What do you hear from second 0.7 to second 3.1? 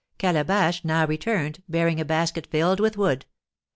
now returned, bearing a basket filled with